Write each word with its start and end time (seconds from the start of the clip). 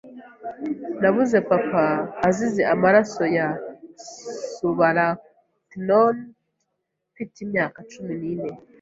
Nabuze 1.01 1.37
papa 1.49 1.85
azize 2.27 2.61
amaraso 2.73 3.23
ya 3.37 3.47
subarachnoid 4.53 6.17
mfite 7.11 7.37
imyaka 7.45 7.79
cumi 7.91 8.13
nine. 8.21 8.49